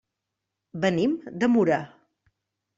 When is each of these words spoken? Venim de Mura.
Venim 0.85 1.13
de 1.43 1.53
Mura. 1.53 1.81